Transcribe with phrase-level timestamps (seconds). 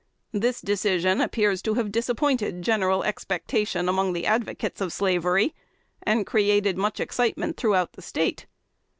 [0.31, 5.53] This decision appears to have disappointed general expectation among the advocates of slavery,
[6.01, 8.47] and created much excitement throughout the State.